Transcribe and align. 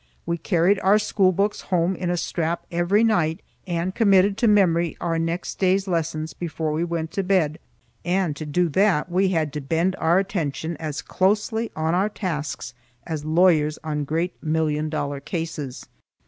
We 0.25 0.39
carried 0.39 0.79
our 0.79 0.97
school 0.97 1.31
books 1.31 1.61
home 1.61 1.95
in 1.95 2.09
a 2.09 2.17
strap 2.17 2.65
every 2.71 3.03
night 3.03 3.43
and 3.67 3.93
committed 3.93 4.35
to 4.37 4.47
memory 4.47 4.97
our 4.99 5.19
next 5.19 5.59
day's 5.59 5.87
lessons 5.87 6.33
before 6.33 6.71
we 6.71 6.83
went 6.83 7.11
to 7.11 7.23
bed, 7.23 7.59
and 8.03 8.35
to 8.35 8.47
do 8.47 8.67
that 8.69 9.11
we 9.11 9.27
had 9.29 9.53
to 9.53 9.61
bend 9.61 9.95
our 9.99 10.17
attention 10.17 10.75
as 10.77 11.03
closely 11.03 11.69
on 11.75 11.93
our 11.93 12.09
tasks 12.09 12.73
as 13.05 13.25
lawyers 13.25 13.77
on 13.83 14.03
great 14.03 14.41
million 14.41 14.89
dollar 14.89 15.19
cases. 15.19 15.85